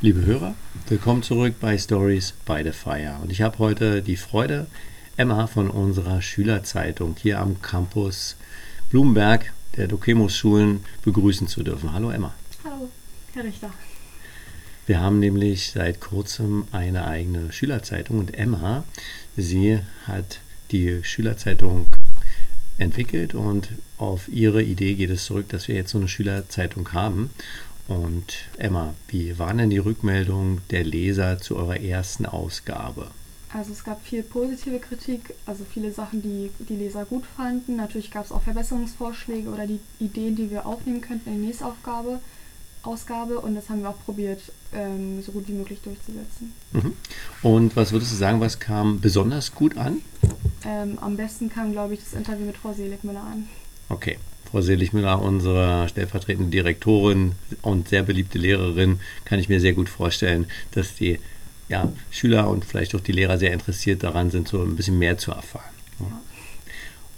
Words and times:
Liebe 0.00 0.24
Hörer, 0.24 0.54
willkommen 0.88 1.22
zurück 1.22 1.54
bei 1.60 1.76
Stories 1.76 2.32
by 2.44 2.62
the 2.62 2.72
Fire. 2.72 3.18
Und 3.22 3.32
ich 3.32 3.42
habe 3.42 3.58
heute 3.58 4.02
die 4.02 4.16
Freude, 4.16 4.66
Emma 5.16 5.46
von 5.46 5.70
unserer 5.70 6.22
Schülerzeitung 6.22 7.16
hier 7.20 7.40
am 7.40 7.60
Campus 7.60 8.36
Blumenberg 8.90 9.52
der 9.76 9.88
Dokemus-Schulen 9.88 10.84
begrüßen 11.02 11.48
zu 11.48 11.62
dürfen. 11.62 11.92
Hallo 11.92 12.10
Emma. 12.10 12.34
Hallo, 12.64 12.88
Herr 13.34 13.44
Richter. 13.44 13.70
Wir 14.86 15.00
haben 15.00 15.18
nämlich 15.18 15.72
seit 15.72 16.00
kurzem 16.00 16.66
eine 16.72 17.06
eigene 17.06 17.52
Schülerzeitung 17.52 18.18
und 18.20 18.34
Emma, 18.34 18.84
sie 19.36 19.80
hat 20.06 20.40
die 20.70 21.02
Schülerzeitung 21.02 21.88
entwickelt 22.78 23.34
und 23.34 23.68
auf 23.98 24.28
ihre 24.28 24.62
Idee 24.62 24.94
geht 24.94 25.10
es 25.10 25.24
zurück, 25.24 25.48
dass 25.48 25.68
wir 25.68 25.74
jetzt 25.74 25.90
so 25.90 25.98
eine 25.98 26.08
Schülerzeitung 26.08 26.92
haben. 26.92 27.30
Und 27.88 28.34
Emma, 28.58 28.94
wie 29.08 29.38
waren 29.38 29.58
denn 29.58 29.70
die 29.70 29.78
Rückmeldungen 29.78 30.60
der 30.70 30.84
Leser 30.84 31.38
zu 31.38 31.56
eurer 31.56 31.80
ersten 31.80 32.26
Ausgabe? 32.26 33.10
Also 33.50 33.72
es 33.72 33.82
gab 33.82 34.04
viel 34.04 34.22
positive 34.22 34.78
Kritik, 34.78 35.34
also 35.46 35.64
viele 35.64 35.90
Sachen, 35.90 36.20
die 36.20 36.50
die 36.58 36.76
Leser 36.76 37.06
gut 37.06 37.24
fanden. 37.24 37.76
Natürlich 37.76 38.10
gab 38.10 38.26
es 38.26 38.32
auch 38.32 38.42
Verbesserungsvorschläge 38.42 39.48
oder 39.48 39.66
die 39.66 39.80
Ideen, 39.98 40.36
die 40.36 40.50
wir 40.50 40.66
aufnehmen 40.66 41.00
könnten 41.00 41.30
in 41.30 41.40
die 41.40 41.46
nächste 41.46 41.64
Aufgabe, 41.64 42.20
Ausgabe. 42.82 43.40
Und 43.40 43.54
das 43.54 43.70
haben 43.70 43.80
wir 43.80 43.88
auch 43.88 44.04
probiert, 44.04 44.40
ähm, 44.74 45.22
so 45.22 45.32
gut 45.32 45.48
wie 45.48 45.52
möglich 45.52 45.80
durchzusetzen. 45.82 46.52
Mhm. 46.72 46.92
Und 47.42 47.74
was 47.74 47.92
würdest 47.92 48.12
du 48.12 48.16
sagen, 48.16 48.40
was 48.40 48.60
kam 48.60 49.00
besonders 49.00 49.54
gut 49.54 49.78
an? 49.78 50.02
Ähm, 50.66 50.98
am 51.00 51.16
besten 51.16 51.48
kam, 51.48 51.72
glaube 51.72 51.94
ich, 51.94 52.00
das 52.00 52.12
Interview 52.12 52.44
mit 52.44 52.58
Frau 52.58 52.74
Seligmüller 52.74 53.22
an. 53.22 53.48
Okay. 53.88 54.18
Frau 54.50 54.62
Seligmüller, 54.62 55.20
unsere 55.20 55.86
stellvertretende 55.88 56.50
Direktorin 56.50 57.32
und 57.60 57.88
sehr 57.88 58.02
beliebte 58.02 58.38
Lehrerin, 58.38 58.98
kann 59.26 59.38
ich 59.38 59.50
mir 59.50 59.60
sehr 59.60 59.74
gut 59.74 59.90
vorstellen, 59.90 60.46
dass 60.70 60.94
die 60.94 61.18
ja, 61.68 61.92
Schüler 62.10 62.48
und 62.48 62.64
vielleicht 62.64 62.94
auch 62.94 63.00
die 63.00 63.12
Lehrer 63.12 63.36
sehr 63.36 63.52
interessiert 63.52 64.02
daran 64.02 64.30
sind, 64.30 64.48
so 64.48 64.62
ein 64.62 64.74
bisschen 64.74 64.98
mehr 64.98 65.18
zu 65.18 65.32
erfahren. 65.32 65.68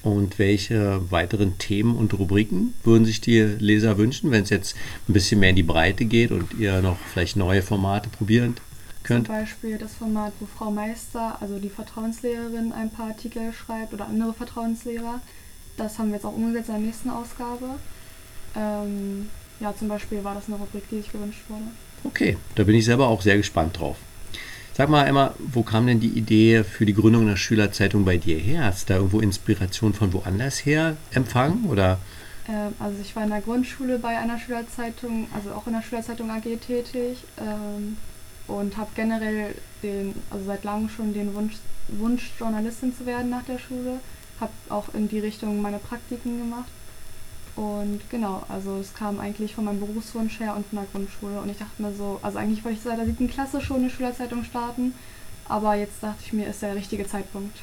Und 0.02 0.38
welche 0.38 1.00
weiteren 1.10 1.58
Themen 1.58 1.94
und 1.94 2.18
Rubriken 2.18 2.74
würden 2.84 3.04
sich 3.04 3.20
die 3.20 3.38
Leser 3.40 3.98
wünschen, 3.98 4.30
wenn 4.30 4.44
es 4.44 4.50
jetzt 4.50 4.74
ein 5.08 5.12
bisschen 5.12 5.40
mehr 5.40 5.50
in 5.50 5.56
die 5.56 5.62
Breite 5.62 6.06
geht 6.06 6.30
und 6.32 6.54
ihr 6.54 6.80
noch 6.80 6.96
vielleicht 7.12 7.36
neue 7.36 7.62
Formate 7.62 8.08
probieren 8.08 8.56
könnt? 9.02 9.26
Zum 9.26 9.36
Beispiel 9.36 9.76
das 9.76 9.92
Format, 9.94 10.32
wo 10.40 10.46
Frau 10.46 10.70
Meister, 10.70 11.36
also 11.40 11.58
die 11.58 11.68
Vertrauenslehrerin, 11.68 12.72
ein 12.72 12.90
paar 12.90 13.08
Artikel 13.08 13.52
schreibt 13.52 13.92
oder 13.92 14.08
andere 14.08 14.32
Vertrauenslehrer. 14.32 15.20
Das 15.80 15.98
haben 15.98 16.08
wir 16.08 16.16
jetzt 16.16 16.26
auch 16.26 16.36
umgesetzt 16.36 16.68
in 16.68 16.74
der 16.74 16.84
nächsten 16.84 17.08
Ausgabe. 17.08 17.76
Ähm, 18.54 19.30
ja, 19.60 19.74
zum 19.74 19.88
Beispiel 19.88 20.22
war 20.22 20.34
das 20.34 20.44
eine 20.46 20.56
Rubrik, 20.56 20.84
die 20.90 20.98
sich 20.98 21.10
gewünscht 21.10 21.40
wurde. 21.48 21.64
Okay, 22.04 22.36
da 22.54 22.64
bin 22.64 22.74
ich 22.74 22.84
selber 22.84 23.08
auch 23.08 23.22
sehr 23.22 23.38
gespannt 23.38 23.78
drauf. 23.78 23.96
Sag 24.74 24.90
mal, 24.90 25.06
Emma, 25.06 25.34
wo 25.38 25.62
kam 25.62 25.86
denn 25.86 25.98
die 25.98 26.08
Idee 26.08 26.64
für 26.64 26.84
die 26.84 26.92
Gründung 26.92 27.22
einer 27.22 27.38
Schülerzeitung 27.38 28.04
bei 28.04 28.18
dir 28.18 28.38
her? 28.38 28.64
Hast 28.64 28.88
du 28.88 28.92
da 28.92 28.96
irgendwo 28.98 29.20
Inspiration 29.20 29.94
von 29.94 30.12
woanders 30.12 30.66
her 30.66 30.96
empfangen? 31.12 31.64
Oder? 31.64 31.98
Ähm, 32.46 32.74
also 32.78 32.98
ich 33.00 33.16
war 33.16 33.24
in 33.24 33.30
der 33.30 33.40
Grundschule 33.40 33.98
bei 33.98 34.18
einer 34.18 34.38
Schülerzeitung, 34.38 35.28
also 35.34 35.52
auch 35.52 35.66
in 35.66 35.72
der 35.72 35.82
Schülerzeitung 35.82 36.30
AG 36.30 36.42
tätig 36.42 37.24
ähm, 37.38 37.96
und 38.48 38.76
habe 38.76 38.90
generell 38.94 39.54
den, 39.82 40.14
also 40.28 40.44
seit 40.44 40.62
langem 40.64 40.90
schon 40.90 41.14
den 41.14 41.34
Wunsch, 41.34 41.54
Wunsch, 41.88 42.32
Journalistin 42.38 42.94
zu 42.94 43.06
werden 43.06 43.30
nach 43.30 43.44
der 43.44 43.58
Schule. 43.58 44.00
Habe 44.40 44.52
auch 44.68 44.94
in 44.94 45.08
die 45.08 45.18
Richtung 45.18 45.60
meine 45.62 45.78
Praktiken 45.78 46.38
gemacht. 46.38 46.70
Und 47.56 48.00
genau, 48.10 48.42
also 48.48 48.78
es 48.78 48.94
kam 48.94 49.20
eigentlich 49.20 49.54
von 49.54 49.64
meinem 49.64 49.80
Berufswunsch 49.80 50.40
her 50.40 50.54
und 50.56 50.66
von 50.66 50.78
der 50.78 50.88
Grundschule. 50.90 51.40
Und 51.40 51.50
ich 51.50 51.58
dachte 51.58 51.82
mir 51.82 51.92
so, 51.92 52.18
also 52.22 52.38
eigentlich 52.38 52.64
wollte 52.64 52.78
ich 52.78 52.84
seit 52.84 52.98
der 52.98 53.06
siebten 53.06 53.28
Klasse 53.28 53.60
schon 53.60 53.78
eine 53.78 53.90
Schülerzeitung 53.90 54.44
starten. 54.44 54.94
Aber 55.46 55.74
jetzt 55.74 56.02
dachte 56.02 56.22
ich 56.24 56.32
mir, 56.32 56.46
ist 56.46 56.62
der 56.62 56.76
richtige 56.76 57.06
Zeitpunkt. 57.06 57.58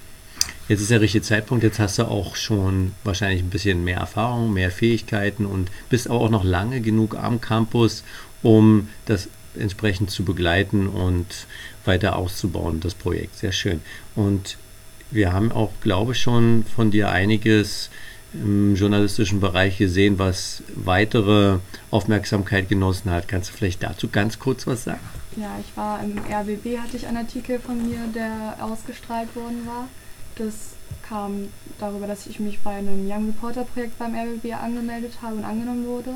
Jetzt 0.68 0.82
ist 0.82 0.92
der 0.92 1.02
richtige 1.02 1.24
Zeitpunkt, 1.24 1.64
jetzt 1.64 1.80
hast 1.80 1.98
du 1.98 2.04
auch 2.04 2.36
schon 2.36 2.92
wahrscheinlich 3.04 3.42
ein 3.42 3.50
bisschen 3.50 3.84
mehr 3.84 4.00
Erfahrung, 4.00 4.54
mehr 4.54 4.70
Fähigkeiten 4.70 5.46
und 5.46 5.72
bist 5.90 6.08
aber 6.08 6.20
auch 6.20 6.30
noch 6.30 6.44
lange 6.44 6.82
genug 6.82 7.16
am 7.16 7.40
Campus, 7.40 8.04
um 8.44 8.90
das 9.06 9.30
entsprechend 9.58 10.12
zu 10.12 10.24
begleiten 10.26 10.88
und 10.88 11.48
weiter 11.86 12.18
auszubauen, 12.18 12.82
das 12.82 12.94
Projekt. 12.94 13.38
Sehr 13.38 13.54
schön. 13.54 13.82
Und 14.16 14.58
wir 15.12 15.34
haben 15.34 15.52
auch, 15.52 15.72
glaube 15.82 16.14
ich, 16.14 16.20
schon 16.20 16.66
von 16.76 16.92
dir 16.92 17.10
einiges 17.10 17.90
im 18.34 18.76
journalistischen 18.76 19.40
Bereich 19.40 19.78
gesehen, 19.78 20.20
was 20.20 20.64
weitere 20.76 21.60
Aufmerksamkeit 21.92 22.70
genossen 22.70 23.10
hat. 23.10 23.28
Kannst 23.28 23.50
du 23.50 23.54
vielleicht 23.54 23.84
dazu 23.84 24.10
ganz 24.10 24.38
kurz 24.38 24.68
was 24.68 24.84
sagen? 24.84 25.00
Ja, 25.38 25.58
ich 25.60 25.78
war 25.78 26.04
im 26.04 26.18
RBB, 26.18 26.80
hatte 26.80 26.98
ich 26.98 27.08
einen 27.08 27.18
Artikel 27.18 27.60
von 27.60 27.88
mir, 27.88 28.00
der 28.14 28.58
ausgestrahlt 28.60 29.34
worden 29.36 29.66
war. 29.66 29.88
Das 30.36 30.76
kam 31.08 31.50
darüber, 31.80 32.08
dass 32.08 32.28
ich 32.28 32.40
mich 32.40 32.60
bei 32.60 32.72
einem 32.72 33.10
Young 33.10 33.28
Reporter 33.28 33.64
Projekt 33.64 33.98
beim 33.98 34.14
RBB 34.14 34.54
angemeldet 34.54 35.14
habe 35.22 35.36
und 35.36 35.46
angenommen 35.46 35.86
wurde. 35.86 36.16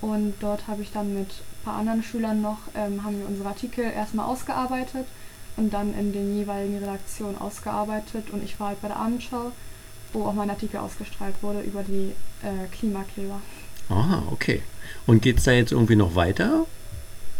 Und 0.00 0.34
dort 0.40 0.66
habe 0.66 0.82
ich 0.82 0.92
dann 0.92 1.14
mit 1.14 1.28
ein 1.28 1.64
paar 1.64 1.76
anderen 1.76 2.02
Schülern 2.02 2.40
noch, 2.40 2.58
ähm, 2.74 3.04
haben 3.04 3.18
wir 3.18 3.28
unsere 3.28 3.48
Artikel 3.48 3.84
erstmal 3.84 4.26
ausgearbeitet 4.26 5.06
und 5.56 5.72
dann 5.72 5.94
in 5.98 6.12
den 6.12 6.36
jeweiligen 6.36 6.78
Redaktionen 6.78 7.38
ausgearbeitet. 7.38 8.30
Und 8.30 8.42
ich 8.44 8.58
war 8.58 8.68
halt 8.68 8.82
bei 8.82 8.88
der 8.88 8.96
Abendschau 8.98 9.52
wo 10.14 10.24
auch 10.24 10.32
mein 10.32 10.48
Artikel 10.48 10.78
ausgestrahlt 10.78 11.34
wurde 11.42 11.60
über 11.60 11.82
die 11.82 12.12
äh, 12.42 12.66
Klimakleber. 12.72 13.40
Ah, 13.90 14.22
okay. 14.30 14.62
Und 15.06 15.20
geht 15.20 15.38
es 15.38 15.44
da 15.44 15.52
jetzt 15.52 15.72
irgendwie 15.72 15.96
noch 15.96 16.14
weiter? 16.14 16.66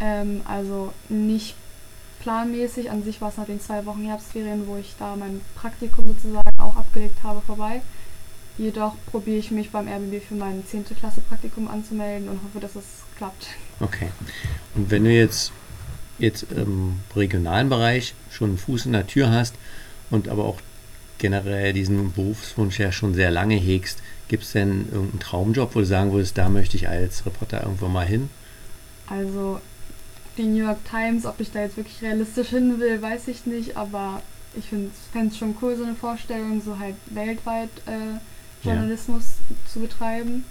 Ähm, 0.00 0.42
also 0.44 0.92
nicht 1.08 1.54
planmäßig. 2.20 2.90
An 2.90 3.02
sich 3.02 3.20
war 3.20 3.30
es 3.30 3.36
nach 3.36 3.46
den 3.46 3.60
zwei 3.60 3.86
Wochen 3.86 4.04
Herbstferien, 4.04 4.66
wo 4.66 4.76
ich 4.76 4.94
da 4.98 5.16
mein 5.16 5.40
Praktikum 5.54 6.06
sozusagen 6.08 6.58
auch 6.58 6.76
abgelegt 6.76 7.22
habe, 7.22 7.40
vorbei. 7.40 7.80
Jedoch 8.58 8.94
probiere 9.06 9.38
ich 9.38 9.50
mich 9.50 9.70
beim 9.70 9.88
RBB 9.88 10.22
für 10.22 10.34
mein 10.34 10.64
10. 10.66 10.84
Klasse 10.96 11.22
Praktikum 11.22 11.66
anzumelden 11.68 12.28
und 12.28 12.40
hoffe, 12.44 12.60
dass 12.60 12.76
es 12.76 12.84
klappt. 13.16 13.48
Okay. 13.80 14.08
Und 14.74 14.90
wenn 14.90 15.04
du 15.04 15.10
jetzt, 15.10 15.52
jetzt 16.18 16.46
im 16.50 17.00
regionalen 17.14 17.68
Bereich 17.68 18.14
schon 18.30 18.50
einen 18.50 18.58
Fuß 18.58 18.86
in 18.86 18.92
der 18.92 19.06
Tür 19.06 19.30
hast 19.30 19.54
und 20.10 20.28
aber 20.28 20.44
auch 20.44 20.60
generell 21.18 21.72
diesen 21.72 22.12
Berufswunsch 22.12 22.78
ja 22.78 22.92
schon 22.92 23.14
sehr 23.14 23.30
lange 23.30 23.56
hegst, 23.56 24.00
gibt 24.28 24.44
es 24.44 24.52
denn 24.52 24.86
irgendeinen 24.90 25.20
Traumjob, 25.20 25.74
wo 25.74 25.80
du 25.80 25.86
sagen 25.86 26.12
würdest, 26.12 26.36
da 26.38 26.48
möchte 26.48 26.76
ich 26.76 26.88
als 26.88 27.24
Reporter 27.26 27.62
irgendwo 27.62 27.88
mal 27.88 28.06
hin? 28.06 28.30
Also 29.06 29.60
die 30.36 30.44
New 30.44 30.64
York 30.64 30.84
Times, 30.88 31.26
ob 31.26 31.40
ich 31.40 31.50
da 31.52 31.62
jetzt 31.62 31.76
wirklich 31.76 32.02
realistisch 32.02 32.48
hin 32.48 32.80
will, 32.80 33.00
weiß 33.00 33.28
ich 33.28 33.46
nicht, 33.46 33.76
aber 33.76 34.22
ich 34.56 34.66
fände 34.66 34.90
es 35.28 35.38
schon 35.38 35.56
cool, 35.62 35.76
so 35.76 35.84
eine 35.84 35.94
Vorstellung, 35.94 36.62
so 36.62 36.78
halt 36.78 36.96
weltweit 37.06 37.70
äh, 37.86 38.18
Journalismus 38.64 39.24
ja. 39.48 39.56
zu 39.72 39.80
betreiben, 39.80 40.44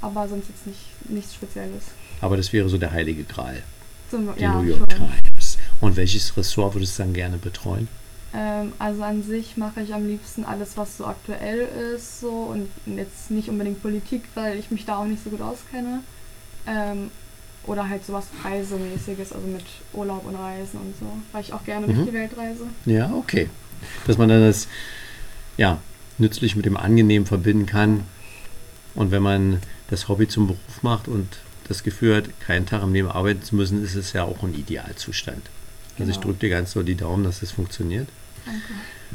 aber 0.00 0.28
sonst 0.28 0.48
jetzt 0.48 0.66
nicht 0.66 1.10
nichts 1.10 1.34
Spezielles. 1.34 1.84
Aber 2.20 2.36
das 2.36 2.52
wäre 2.52 2.68
so 2.68 2.78
der 2.78 2.92
heilige 2.92 3.24
Gral. 3.24 3.62
Zum, 4.10 4.34
die 4.36 4.42
ja, 4.42 4.54
New 4.54 4.68
York 4.68 4.92
schon. 4.92 5.08
Times. 5.08 5.58
Und 5.80 5.96
welches 5.96 6.36
Ressort 6.36 6.74
würdest 6.74 6.98
du 6.98 7.02
dann 7.02 7.12
gerne 7.12 7.38
betreuen? 7.38 7.88
Ähm, 8.34 8.72
also 8.78 9.02
an 9.02 9.22
sich 9.22 9.56
mache 9.56 9.80
ich 9.82 9.94
am 9.94 10.06
liebsten 10.06 10.44
alles, 10.44 10.76
was 10.76 10.98
so 10.98 11.06
aktuell 11.06 11.68
ist, 11.94 12.20
so 12.20 12.30
und 12.30 12.68
jetzt 12.96 13.30
nicht 13.30 13.48
unbedingt 13.48 13.82
Politik, 13.82 14.24
weil 14.34 14.58
ich 14.58 14.70
mich 14.70 14.84
da 14.84 14.98
auch 14.98 15.06
nicht 15.06 15.22
so 15.22 15.30
gut 15.30 15.40
auskenne. 15.40 16.00
Ähm, 16.66 17.10
oder 17.66 17.88
halt 17.88 18.04
sowas 18.04 18.26
Reisemäßiges, 18.44 19.32
also 19.32 19.46
mit 19.46 19.64
Urlaub 19.92 20.24
und 20.26 20.36
Reisen 20.36 20.78
und 20.80 20.94
so, 20.98 21.06
weil 21.32 21.42
ich 21.42 21.52
auch 21.52 21.64
gerne 21.64 21.86
mhm. 21.86 21.94
durch 21.94 22.08
die 22.08 22.14
Welt 22.14 22.30
reise. 22.36 22.66
Ja, 22.84 23.12
okay. 23.12 23.48
Dass 24.06 24.18
man 24.18 24.28
dann 24.28 24.40
das 24.40 24.68
ja, 25.56 25.78
nützlich 26.18 26.56
mit 26.56 26.64
dem 26.64 26.76
Angenehm 26.76 27.26
verbinden 27.26 27.66
kann. 27.66 28.04
Und 28.94 29.10
wenn 29.10 29.22
man 29.22 29.60
das 29.90 30.08
Hobby 30.08 30.28
zum 30.28 30.46
Beruf 30.46 30.82
macht 30.82 31.08
und 31.08 31.28
das 31.68 31.82
Gefühl 31.82 32.16
hat, 32.16 32.40
keinen 32.40 32.66
Tag 32.66 32.82
im 32.82 32.92
Leben 32.92 33.08
arbeiten 33.08 33.42
zu 33.42 33.56
müssen, 33.56 33.82
ist 33.84 33.94
es 33.94 34.12
ja 34.12 34.24
auch 34.24 34.42
ein 34.42 34.54
Idealzustand. 34.54 35.42
Also 35.98 36.10
ich 36.10 36.16
genau. 36.16 36.28
drücke 36.28 36.40
dir 36.40 36.50
ganz 36.50 36.72
so 36.72 36.82
die 36.82 36.94
Daumen, 36.94 37.24
dass 37.24 37.40
das 37.40 37.52
funktioniert. 37.52 38.08
Danke. 38.44 38.60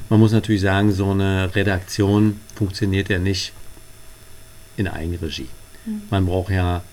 Man 0.09 0.19
muss 0.19 0.31
natürlich 0.31 0.62
sagen, 0.62 0.92
so 0.92 1.12
eine 1.12 1.53
Redaktion 1.56 2.39
funktioniert 2.56 3.09
ja 3.09 3.19
nicht 3.19 3.53
in 4.77 4.88
Eigenregie. 4.88 5.50
Mhm. 5.86 6.01
Man 6.09 6.25
braucht 6.25 6.51
ja 6.51 6.83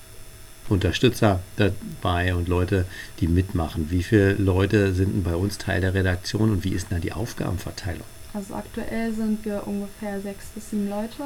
Unterstützer 0.68 1.40
dabei 1.56 2.34
und 2.34 2.48
Leute, 2.48 2.84
die 3.20 3.28
mitmachen. 3.28 3.90
Wie 3.90 4.02
viele 4.02 4.34
Leute 4.34 4.92
sind 4.92 5.14
denn 5.14 5.22
bei 5.22 5.34
uns 5.34 5.58
Teil 5.58 5.80
der 5.80 5.94
Redaktion 5.94 6.50
und 6.50 6.64
wie 6.64 6.70
ist 6.70 6.90
denn 6.90 6.98
da 6.98 7.02
die 7.02 7.12
Aufgabenverteilung? 7.12 8.04
Also 8.34 8.54
aktuell 8.54 9.12
sind 9.14 9.44
wir 9.44 9.66
ungefähr 9.66 10.20
sechs 10.20 10.46
bis 10.54 10.70
sieben 10.70 10.90
Leute. 10.90 11.22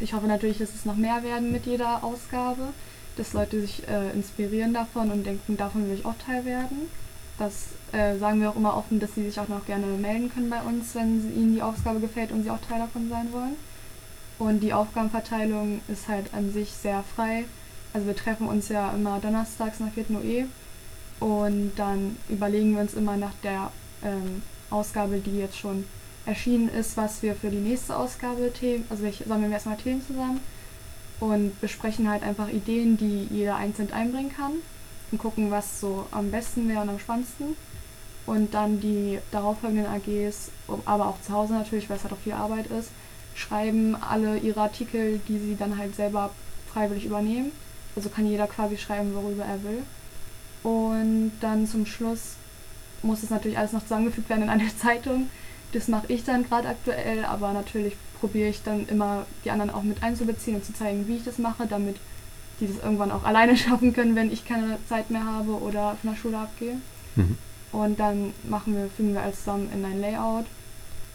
Ich 0.00 0.12
hoffe 0.12 0.26
natürlich, 0.26 0.58
dass 0.58 0.74
es 0.74 0.84
noch 0.84 0.96
mehr 0.96 1.22
werden 1.22 1.52
mit 1.52 1.66
jeder 1.66 2.04
Ausgabe, 2.04 2.68
dass 3.16 3.32
Leute 3.32 3.60
sich 3.60 3.86
äh, 3.88 4.10
inspirieren 4.10 4.74
davon 4.74 5.10
und 5.10 5.24
denken, 5.24 5.56
davon 5.56 5.88
will 5.88 5.94
ich 5.94 6.06
auch 6.06 6.14
Teil 6.24 6.44
werden. 6.44 6.88
Das 7.38 7.68
äh, 7.92 8.16
sagen 8.18 8.40
wir 8.40 8.50
auch 8.50 8.56
immer 8.56 8.76
offen, 8.76 9.00
dass 9.00 9.14
sie 9.14 9.24
sich 9.24 9.38
auch 9.40 9.48
noch 9.48 9.66
gerne 9.66 9.86
melden 9.86 10.32
können 10.32 10.50
bei 10.50 10.60
uns, 10.62 10.94
wenn 10.94 11.34
ihnen 11.34 11.54
die 11.54 11.62
Aufgabe 11.62 12.00
gefällt 12.00 12.32
und 12.32 12.44
sie 12.44 12.50
auch 12.50 12.60
Teil 12.60 12.78
davon 12.78 13.08
sein 13.08 13.32
wollen. 13.32 13.56
Und 14.38 14.60
die 14.60 14.72
Aufgabenverteilung 14.72 15.80
ist 15.88 16.08
halt 16.08 16.34
an 16.34 16.52
sich 16.52 16.70
sehr 16.70 17.04
frei. 17.14 17.44
Also 17.92 18.06
wir 18.06 18.16
treffen 18.16 18.48
uns 18.48 18.68
ja 18.68 18.92
immer 18.92 19.20
donnerstags 19.20 19.80
nach 19.80 19.92
4. 19.92 20.06
OE 20.10 20.46
Und 21.20 21.72
dann 21.76 22.16
überlegen 22.28 22.74
wir 22.74 22.80
uns 22.80 22.94
immer 22.94 23.16
nach 23.16 23.34
der 23.42 23.70
ähm, 24.04 24.42
Ausgabe, 24.70 25.18
die 25.18 25.38
jetzt 25.38 25.58
schon 25.58 25.84
erschienen 26.26 26.68
ist, 26.68 26.96
was 26.96 27.22
wir 27.22 27.36
für 27.36 27.50
die 27.50 27.58
nächste 27.58 27.96
Ausgabe 27.96 28.52
Themen, 28.52 28.84
also 28.90 29.04
wir 29.04 29.12
sammeln 29.12 29.50
wir 29.50 29.56
erstmal 29.56 29.76
Themen 29.76 30.04
zusammen 30.04 30.40
und 31.20 31.60
besprechen 31.60 32.08
halt 32.08 32.22
einfach 32.22 32.48
Ideen, 32.48 32.96
die 32.96 33.28
jeder 33.30 33.56
einzeln 33.56 33.92
einbringen 33.92 34.34
kann 34.34 34.52
und 35.10 35.18
gucken, 35.18 35.50
was 35.50 35.80
so 35.80 36.06
am 36.10 36.30
besten 36.30 36.68
wäre 36.68 36.80
und 36.80 36.88
am 36.88 36.98
spannendsten. 36.98 37.56
Und 38.26 38.54
dann 38.54 38.80
die 38.80 39.18
darauffolgenden 39.32 39.86
AGs, 39.86 40.50
aber 40.86 41.08
auch 41.08 41.20
zu 41.20 41.32
Hause 41.32 41.54
natürlich, 41.54 41.90
weil 41.90 41.98
es 41.98 42.04
halt 42.04 42.14
auch 42.14 42.18
viel 42.18 42.32
Arbeit 42.32 42.66
ist, 42.68 42.88
schreiben 43.34 43.96
alle 43.96 44.38
ihre 44.38 44.60
Artikel, 44.62 45.20
die 45.28 45.38
sie 45.38 45.56
dann 45.56 45.76
halt 45.76 45.94
selber 45.94 46.30
freiwillig 46.72 47.04
übernehmen. 47.04 47.52
Also 47.96 48.08
kann 48.08 48.26
jeder 48.26 48.46
quasi 48.46 48.78
schreiben, 48.78 49.14
worüber 49.14 49.44
er 49.44 49.62
will. 49.62 49.82
Und 50.62 51.32
dann 51.40 51.66
zum 51.66 51.84
Schluss 51.84 52.36
muss 53.02 53.22
es 53.22 53.30
natürlich 53.30 53.58
alles 53.58 53.72
noch 53.72 53.82
zusammengefügt 53.82 54.28
werden 54.30 54.44
in 54.44 54.50
eine 54.50 54.76
Zeitung. 54.78 55.28
Das 55.72 55.88
mache 55.88 56.06
ich 56.08 56.24
dann 56.24 56.44
gerade 56.44 56.68
aktuell, 56.68 57.24
aber 57.24 57.52
natürlich 57.52 57.94
probiere 58.20 58.48
ich 58.48 58.62
dann 58.62 58.86
immer 58.88 59.26
die 59.44 59.50
anderen 59.50 59.70
auch 59.70 59.82
mit 59.82 60.02
einzubeziehen 60.02 60.56
und 60.56 60.64
zu 60.64 60.72
zeigen, 60.72 61.06
wie 61.08 61.16
ich 61.16 61.24
das 61.24 61.38
mache, 61.38 61.66
damit 61.66 61.96
die 62.60 62.66
das 62.66 62.82
irgendwann 62.82 63.10
auch 63.10 63.24
alleine 63.24 63.56
schaffen 63.56 63.92
können, 63.92 64.16
wenn 64.16 64.32
ich 64.32 64.44
keine 64.44 64.78
Zeit 64.88 65.10
mehr 65.10 65.24
habe 65.24 65.52
oder 65.52 65.96
von 66.00 66.10
der 66.10 66.16
Schule 66.16 66.38
abgehe. 66.38 66.76
Mhm. 67.16 67.36
Und 67.72 67.98
dann 67.98 68.32
machen 68.48 68.76
wir, 68.76 68.88
fügen 68.96 69.14
wir 69.14 69.22
alles 69.22 69.38
zusammen 69.38 69.68
in 69.74 69.84
ein 69.84 70.00
Layout 70.00 70.46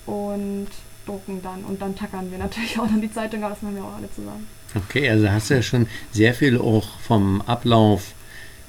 und 0.06 0.68
drucken 1.06 1.42
dann 1.42 1.64
und 1.64 1.82
dann 1.82 1.96
tackern 1.96 2.32
wir 2.32 2.38
natürlich 2.40 2.78
auch 2.78 2.88
dann 2.88 3.02
die 3.02 3.12
Zeitung, 3.12 3.44
aber 3.44 3.54
das 3.54 3.62
machen 3.62 3.76
wir 3.76 3.84
auch 3.84 3.96
alle 3.96 4.12
zusammen. 4.14 4.48
Okay, 4.76 5.10
also 5.10 5.30
hast 5.30 5.50
du 5.50 5.56
ja 5.56 5.62
schon 5.64 5.88
sehr 6.12 6.34
viel 6.34 6.60
auch 6.60 7.00
vom 7.00 7.42
Ablauf, 7.42 8.14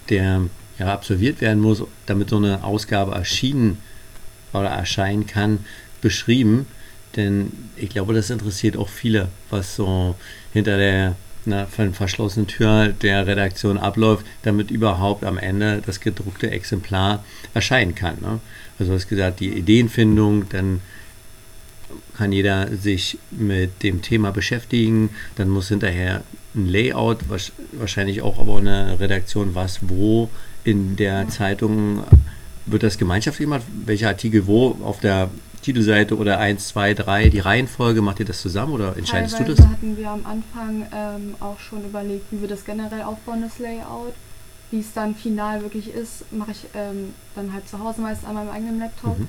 der 0.09 0.43
ja 0.79 0.93
absolviert 0.93 1.41
werden 1.41 1.61
muss, 1.61 1.83
damit 2.07 2.31
so 2.31 2.37
eine 2.37 2.65
Ausgabe 2.65 3.13
erschienen 3.13 3.79
oder 4.53 4.71
erscheinen 4.71 5.27
kann, 5.27 5.65
beschrieben. 6.01 6.67
Denn 7.17 7.53
ich 7.77 7.91
glaube, 7.91 8.15
das 8.15 8.31
interessiert 8.31 8.77
auch 8.77 8.89
viele, 8.89 9.29
was 9.51 9.77
so 9.77 10.15
hinter 10.53 10.77
der 10.77 11.17
na, 11.45 11.67
von 11.67 11.95
verschlossenen 11.95 12.47
Tür 12.47 12.89
der 12.89 13.27
Redaktion 13.27 13.79
abläuft, 13.79 14.27
damit 14.43 14.71
überhaupt 14.71 15.25
am 15.25 15.39
Ende 15.39 15.83
das 15.85 16.01
gedruckte 16.01 16.51
Exemplar 16.51 17.25
erscheinen 17.55 17.95
kann. 17.95 18.19
Ne? 18.21 18.41
Also 18.79 18.93
du 18.93 18.99
hast 18.99 19.09
gesagt, 19.09 19.41
die 19.41 19.49
Ideenfindung, 19.49 20.49
dann 20.51 20.81
kann 22.17 22.33
jeder 22.33 22.69
sich 22.77 23.19
mit 23.31 23.83
dem 23.83 24.03
Thema 24.03 24.31
beschäftigen, 24.31 25.11
dann 25.37 25.49
muss 25.49 25.69
hinterher 25.69 26.23
ein 26.55 26.69
Layout, 26.69 27.19
wahrscheinlich 27.73 28.23
auch 28.23 28.39
aber 28.39 28.59
eine 28.59 29.01
Redaktion, 29.01 29.55
was 29.55 29.81
wo 29.89 30.29
in 30.63 30.97
der 30.97 31.29
Zeitung 31.29 32.05
wird 32.67 32.83
das 32.83 32.99
gemeinschaftlich 32.99 33.47
gemacht, 33.47 33.63
welcher 33.87 34.09
Artikel 34.09 34.47
wo 34.47 34.77
auf 34.85 35.01
der 35.01 35.31
Titelseite 35.63 36.17
oder 36.17 36.39
1, 36.39 36.69
2, 36.69 36.95
3, 36.95 37.29
die 37.29 37.41
Reihenfolge, 37.41 38.03
macht 38.03 38.21
ihr 38.21 38.27
das 38.27 38.41
zusammen 38.41 38.73
oder 38.73 38.97
entscheidest 38.97 39.37
Teilweise 39.37 39.55
du 39.57 39.63
das? 39.63 39.71
hatten 39.71 39.97
wir 39.97 40.11
am 40.11 40.25
Anfang 40.25 40.87
ähm, 40.93 41.35
auch 41.41 41.59
schon 41.59 41.85
überlegt, 41.85 42.27
wie 42.31 42.41
wir 42.41 42.49
das 42.49 42.65
generell 42.65 43.03
aufbauen, 43.03 43.43
das 43.43 43.59
Layout. 43.59 44.15
Wie 44.71 44.81
es 44.81 44.93
dann 44.93 45.17
final 45.17 45.63
wirklich 45.63 45.93
ist, 45.93 46.33
mache 46.33 46.53
ich 46.53 46.65
ähm, 46.75 47.13
dann 47.35 47.53
halt 47.53 47.69
zu 47.69 47.79
Hause 47.81 48.01
meist 48.01 48.25
an 48.25 48.35
meinem 48.35 48.51
eigenen 48.51 48.79
Laptop 48.79 49.19
mhm. 49.19 49.29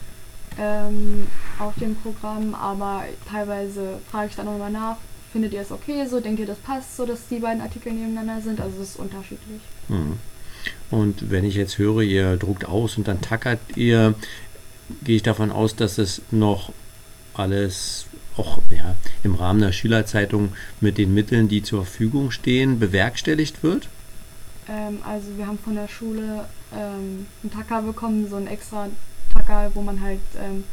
ähm, 0.60 1.28
auf 1.58 1.74
dem 1.82 1.96
Programm, 1.96 2.54
aber 2.54 3.06
teilweise 3.30 4.00
frage 4.12 4.30
ich 4.30 4.36
dann 4.36 4.46
nochmal 4.46 4.72
nach, 4.72 4.98
findet 5.32 5.54
ihr 5.54 5.62
es 5.62 5.72
okay 5.72 6.06
so, 6.06 6.20
denkt 6.20 6.40
ihr 6.40 6.46
das 6.46 6.60
passt 6.60 6.96
so, 6.96 7.06
dass 7.08 7.28
die 7.28 7.40
beiden 7.40 7.62
Artikel 7.62 7.92
nebeneinander 7.92 8.42
sind, 8.42 8.62
also 8.62 8.82
es 8.82 8.92
ist 8.92 9.00
unterschiedlich. 9.00 9.62
Mhm. 9.90 10.20
Und 10.92 11.32
wenn 11.32 11.44
ich 11.44 11.56
jetzt 11.56 11.78
höre, 11.78 12.02
ihr 12.02 12.38
druckt 12.38 12.66
aus 12.66 12.98
und 12.98 13.08
dann 13.08 13.22
tackert 13.22 13.60
ihr, 13.76 14.14
gehe 15.04 15.18
ich 15.18 15.24
davon 15.24 15.52
aus, 15.52 15.76
dass 15.76 15.98
es 15.98 16.22
noch 16.32 16.72
alles 17.34 18.06
auch 18.38 18.60
ja, 18.70 18.96
im 19.24 19.36
Rahmen 19.36 19.62
der 19.62 19.72
Schülerzeitung 19.72 20.54
mit 20.80 20.98
den 20.98 21.14
Mitteln, 21.14 21.48
die 21.48 21.64
zur 21.64 21.86
Verfügung 21.86 22.32
stehen, 22.32 22.80
bewerkstelligt 22.80 23.64
wird? 23.64 23.88
Ähm, 24.70 25.00
also 25.06 25.28
wir 25.38 25.48
haben 25.48 25.60
von 25.60 25.76
der 25.76 25.88
Schule 25.88 26.46
ähm, 26.74 27.26
einen 27.44 27.52
Tacker 27.52 27.82
bekommen, 27.82 28.30
so 28.30 28.38
ein 28.38 28.48
extra 28.48 28.88
Tacker, 29.36 29.72
wo 29.74 29.82
man 29.82 30.02
halt, 30.02 30.20
ähm, 30.40 30.64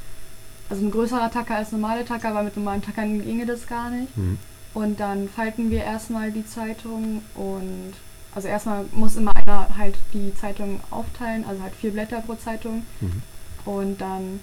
also 0.70 0.84
ein 0.84 0.90
größerer 0.90 1.30
Tacker 1.30 1.56
als 1.56 1.72
normale 1.72 2.04
Tacker, 2.04 2.34
weil 2.34 2.44
mit 2.44 2.56
normalen 2.56 2.82
Tackern 2.82 3.24
ginge 3.24 3.46
das 3.46 3.66
gar 3.66 3.90
nicht. 3.90 4.16
Mhm. 4.16 4.38
Und 4.74 5.00
dann 5.00 5.28
falten 5.28 5.70
wir 5.70 5.82
erstmal 5.82 6.30
die 6.30 6.46
Zeitung 6.46 7.22
und 7.34 7.94
also 8.34 8.46
erstmal 8.46 8.84
muss 8.92 9.16
immer 9.16 9.32
einer 9.34 9.76
halt 9.76 9.96
die 10.12 10.32
Zeitung 10.34 10.80
aufteilen, 10.90 11.44
also 11.44 11.62
halt 11.62 11.74
vier 11.74 11.90
Blätter 11.90 12.20
pro 12.20 12.34
Zeitung. 12.34 12.84
Mhm. 13.00 13.22
Und 13.68 14.00
dann 14.00 14.40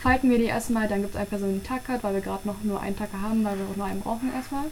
falten 0.00 0.28
wir 0.28 0.38
die 0.38 0.46
erstmal, 0.46 0.88
dann 0.88 1.02
gibt 1.02 1.14
es 1.14 1.16
eine 1.16 1.26
Person, 1.26 1.54
die 1.54 1.64
Tackert, 1.64 2.02
weil 2.02 2.14
wir 2.14 2.20
gerade 2.20 2.48
noch 2.48 2.64
nur 2.64 2.80
einen 2.80 2.98
Tacker 2.98 3.22
haben, 3.22 3.44
weil 3.44 3.56
wir 3.56 3.64
auch 3.70 3.76
nur 3.76 3.86
einen 3.86 4.00
brauchen 4.00 4.32
erstmal. 4.34 4.64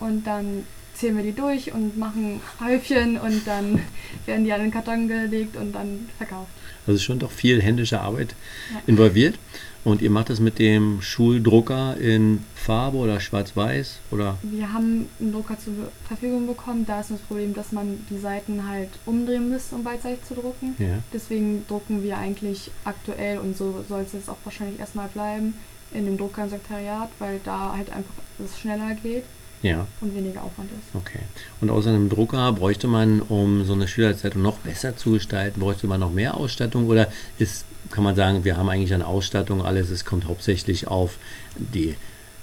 Und 0.00 0.26
dann 0.26 0.64
zählen 0.92 1.16
wir 1.16 1.24
die 1.24 1.32
durch 1.32 1.72
und 1.72 1.96
machen 1.96 2.42
Häufchen 2.60 3.18
und 3.18 3.46
dann 3.46 3.80
werden 4.26 4.44
die 4.44 4.52
an 4.52 4.60
den 4.60 4.70
Karton 4.70 5.08
gelegt 5.08 5.56
und 5.56 5.72
dann 5.72 6.10
verkauft. 6.18 6.50
Also 6.86 7.00
schon 7.00 7.18
doch 7.18 7.30
viel 7.30 7.62
händische 7.62 8.02
Arbeit 8.02 8.34
ja. 8.74 8.82
involviert. 8.86 9.36
Und 9.84 10.00
ihr 10.00 10.10
macht 10.10 10.30
das 10.30 10.40
mit 10.40 10.58
dem 10.58 11.02
Schuldrucker 11.02 11.96
in 11.98 12.42
Farbe 12.54 12.96
oder 12.96 13.20
Schwarz-Weiß? 13.20 13.98
oder? 14.10 14.38
Wir 14.42 14.72
haben 14.72 15.06
einen 15.20 15.32
Drucker 15.32 15.58
zur 15.58 15.74
Verfügung 16.08 16.46
bekommen. 16.46 16.86
Da 16.86 17.00
ist 17.00 17.10
das 17.10 17.20
Problem, 17.20 17.52
dass 17.54 17.72
man 17.72 18.04
die 18.08 18.18
Seiten 18.18 18.66
halt 18.66 18.88
umdrehen 19.04 19.50
müsste, 19.50 19.74
um 19.74 19.84
beidseitig 19.84 20.24
zu 20.24 20.34
drucken. 20.34 20.74
Ja. 20.78 20.98
Deswegen 21.12 21.66
drucken 21.68 22.02
wir 22.02 22.16
eigentlich 22.16 22.70
aktuell 22.84 23.38
und 23.38 23.56
so 23.56 23.84
soll 23.88 24.02
es 24.02 24.14
jetzt 24.14 24.30
auch 24.30 24.38
wahrscheinlich 24.44 24.80
erstmal 24.80 25.08
bleiben 25.08 25.54
in 25.92 26.06
dem 26.06 26.16
Drucker 26.16 26.44
im 26.44 26.50
Sekretariat, 26.50 27.10
weil 27.18 27.40
da 27.44 27.76
halt 27.76 27.90
einfach 27.90 28.14
es 28.42 28.58
schneller 28.58 28.94
geht 29.02 29.24
ja. 29.64 29.86
und 30.00 30.14
weniger 30.14 30.42
Aufwand 30.42 30.70
ist. 30.70 30.94
Okay. 30.94 31.20
Und 31.60 31.70
außer 31.70 31.90
einem 31.90 32.08
Drucker 32.08 32.52
bräuchte 32.52 32.86
man, 32.86 33.20
um 33.20 33.64
so 33.64 33.72
eine 33.72 33.88
Schülerzeitung 33.88 34.42
noch 34.42 34.58
besser 34.58 34.96
zu 34.96 35.12
gestalten, 35.12 35.60
bräuchte 35.60 35.86
man 35.86 36.00
noch 36.00 36.12
mehr 36.12 36.36
Ausstattung 36.36 36.86
oder 36.86 37.10
ist, 37.38 37.64
kann 37.90 38.04
man 38.04 38.14
sagen, 38.14 38.44
wir 38.44 38.56
haben 38.56 38.68
eigentlich 38.68 38.94
eine 38.94 39.06
Ausstattung, 39.06 39.64
alles, 39.64 39.90
es 39.90 40.04
kommt 40.04 40.26
hauptsächlich 40.26 40.86
auf 40.86 41.18
die 41.56 41.96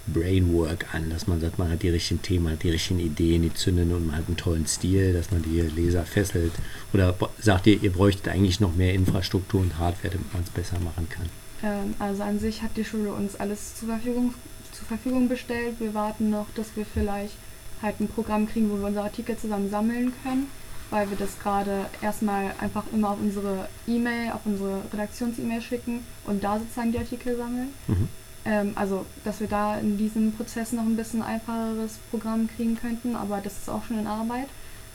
Brainwork 0.07 0.94
an, 0.94 1.09
dass 1.09 1.27
man 1.27 1.39
sagt, 1.39 1.59
man 1.59 1.69
hat 1.69 1.83
die 1.83 1.89
richtigen 1.89 2.21
Themen, 2.21 2.57
die 2.59 2.71
richtigen 2.71 3.00
Ideen, 3.00 3.44
die 3.44 3.53
zünden 3.53 3.94
und 3.94 4.07
man 4.07 4.18
hat 4.18 4.27
einen 4.27 4.38
tollen 4.38 4.65
Stil, 4.65 5.13
dass 5.13 5.31
man 5.31 5.44
die 5.44 5.62
Leser 5.62 6.03
fesselt? 6.03 6.53
Oder 6.94 7.15
sagt 7.39 7.68
ihr, 7.68 7.81
ihr 7.81 7.91
bräuchtet 7.91 8.27
eigentlich 8.27 8.59
noch 8.59 8.75
mehr 8.75 8.94
Infrastruktur 8.94 9.62
und 9.62 9.78
Hardware, 9.78 10.13
damit 10.13 10.33
man 10.33 10.44
es 10.44 10.49
besser 10.49 10.80
machen 10.80 11.07
kann? 11.09 11.28
Ähm, 11.63 11.94
also 11.99 12.23
an 12.23 12.40
sich 12.40 12.61
hat 12.63 12.75
die 12.75 12.83
Schule 12.85 13.13
uns 13.13 13.35
alles 13.35 13.75
zur 13.75 13.90
Verfügung 13.90 14.33
zur 14.81 14.97
Verfügung 14.97 15.30
bestellt. 15.30 15.80
Wir 15.80 15.94
warten 15.94 16.30
noch, 16.30 16.47
dass 16.56 16.76
wir 16.76 16.85
vielleicht 16.85 17.35
halt 17.81 18.00
ein 18.00 18.07
Programm 18.07 18.47
kriegen, 18.47 18.69
wo 18.69 18.78
wir 18.78 18.88
unsere 18.88 19.06
Artikel 19.06 19.38
zusammen 19.38 19.69
sammeln 19.69 20.14
können, 20.23 20.47
weil 20.90 21.09
wir 21.09 21.18
das 21.18 21.40
gerade 21.40 21.85
erstmal 22.02 22.54
einfach 22.59 22.83
immer 22.94 23.11
auf 23.11 23.19
unsere 23.21 23.68
E-Mail, 23.88 24.31
auf 24.31 24.42
unsere 24.45 24.81
Redaktions-E-Mail 24.92 25.61
schicken 25.61 26.06
und 26.26 26.44
da 26.44 26.59
sozusagen 26.59 26.92
die 26.92 27.00
Artikel 27.00 27.38
sammeln. 27.38 27.69
Mhm. 27.88 28.07
Ähm, 28.44 28.71
also, 28.76 29.06
dass 29.23 29.40
wir 29.40 29.47
da 29.47 29.78
in 29.78 29.97
diesem 29.97 30.33
Prozess 30.33 30.71
noch 30.71 30.83
ein 30.83 30.95
bisschen 30.95 31.21
einfacheres 31.21 32.00
Programm 32.09 32.50
kriegen 32.56 32.76
könnten, 32.76 33.16
aber 33.16 33.40
das 33.44 33.54
ist 33.54 33.69
auch 33.69 33.83
schon 33.85 34.00
in 34.00 34.07
Arbeit. 34.07 34.47